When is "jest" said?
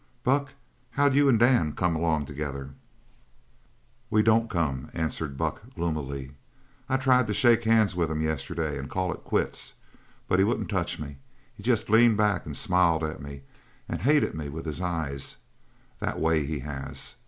11.61-11.87